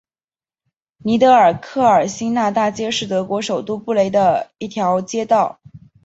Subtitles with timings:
[0.97, 5.59] 尼德尔克尔新纳大街是德国首都柏林的一条街道。